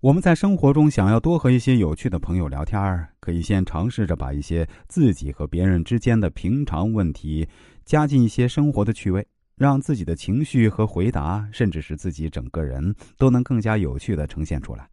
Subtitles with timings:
[0.00, 7.48] 我们在生活中想要多和一些有趣的朋友聊天，可以先尝试着把一些自己和别人之间的平常问题
[7.84, 9.26] 加进一些生活的趣味，
[9.56, 14.88] 让自己的情绪和回答，甚至是自己整个人都能更加有趣的呈现出来。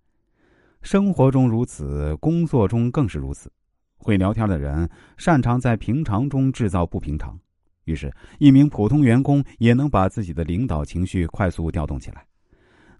[0.81, 3.51] 生活中如此，工作中更是如此。
[3.97, 7.40] 会聊天的人擅长在平常中制造不平常，
[7.83, 12.26] 于是，一名普通员工也能把自己的领导情绪快速调动起来。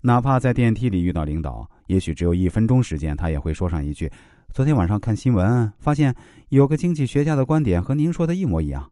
[0.02, 4.12] 哪怕在电梯里遇到领导，也许只有一分钟时间，他也会说上一句
[4.54, 6.16] ：“昨天晚上看新闻，发现
[6.50, 8.92] 有个经济学家的观点和您说的一模一样。”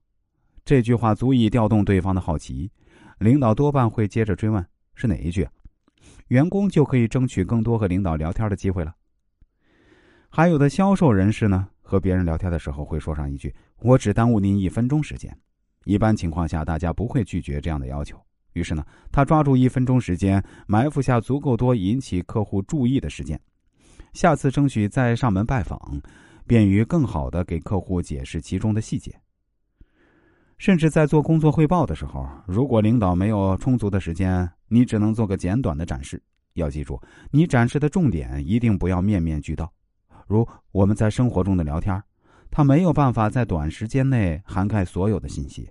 [0.65, 2.71] 这句话足以调动对方的好奇，
[3.19, 4.65] 领导多半会接着追问
[4.95, 5.47] ：“是哪一句？”
[6.29, 8.95] 员工就可以争取更多和领导聊天的机会了。
[10.29, 15.37] 还有的销售人士呢，和别人聊天的时候会说上一句：“我只耽误您一分钟时间。”
[15.85, 18.17] 一般情况下，大家不会拒绝这样的要求。
[18.53, 23.39] 于是呢，他抓住一分钟时间，埋伏下足够多引起客户注意的时间，
[24.13, 25.79] 下次争取再上门拜访，
[26.47, 29.13] 便于更好的给客户解释其中的细节。
[30.59, 36.21] 甚至在做工作汇报的时候，如果领导没有充足的时间，你只能做个简短的展示。
[36.53, 37.01] 要记住，
[37.31, 39.73] 你展示的重点一定不要面面俱到。
[40.27, 42.01] 如我们在生活中的聊天，
[42.51, 45.67] 他没有办法在短时间内涵盖所有的信息。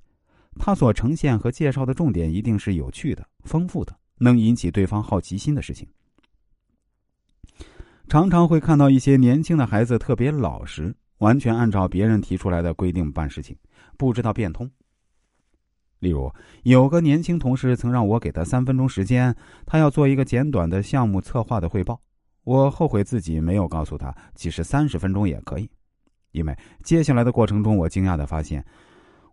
[0.58, 5.88] 他所呈现和介绍的重点一定是有趣的、丰富的，能引起对方好奇心的事情。
[8.08, 13.56] 常常会看到一些年轻的孩子特别老实，完全按照别人提出来的规定办事情，
[13.96, 14.70] 不知道变通。
[15.98, 16.30] 例如，
[16.64, 22.00] 有个年轻同事曾让我给他三分钟时间，他要做一个简短的项目策划的汇报。
[22.44, 25.70] 我后悔自己没有告诉他，其实三十分钟也可以，
[26.32, 28.64] 因为接下来的过程中，我惊讶的发现。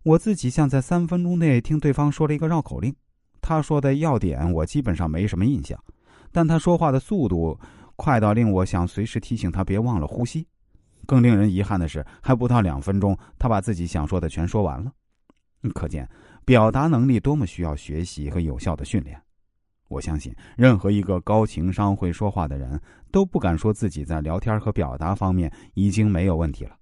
[0.03, 2.95] 我自己像在三分钟内听对方说了一个绕口令，
[3.41, 5.77] 他说的要点我基本上没什么印象，
[6.31, 7.59] 但他说话的速度
[7.95, 10.47] 快到令我想随时提醒他别忘了呼吸。
[11.05, 14.91] 更令人遗憾的是，还不到两分钟，他把自己想说的全说完了。
[15.73, 16.07] 可见
[16.45, 19.19] 表达能力多么需要学习和有效的训练。
[19.89, 22.79] 我相信，任何一个高情商会说话的人
[23.11, 26.78] 都不敢说自己在聊天和表达方面已经没有问题了。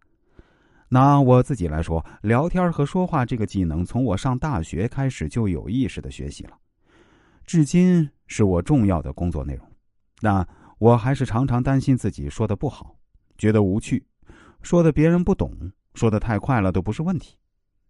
[0.89, 6.57] 拿我自己来说，聊天和说话这个技能，从我上大学开始就有意识的学习了，
[7.45, 9.67] 至今是我重要的工作内容。
[10.21, 10.47] 但
[10.79, 12.95] 我还是常常担心自己说的不好，
[13.37, 14.05] 觉得无趣，
[14.61, 15.51] 说的别人不懂，
[15.93, 17.37] 说的太快了都不是问题。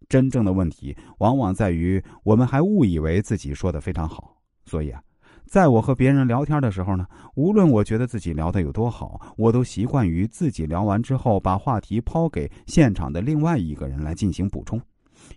[0.09, 5.01] 真正的问题往往在于我们还误以为自己说的非常好，所以啊。
[5.47, 14.79] 在我和别人聊天的时候呢，无论我觉得自己聊的有多好，我都习惯于自己聊完之后把话题抛给现场的另外一个人来进行补充，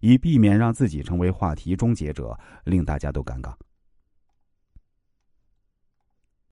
[0.00, 3.52] 以避免让自己成为话题终结者，令大家都尴尬。